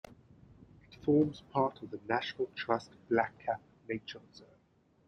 [0.91, 4.47] It forms part of the National Trust Blackcap nature reserve.